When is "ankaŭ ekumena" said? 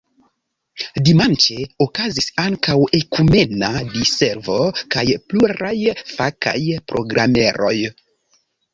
2.45-3.71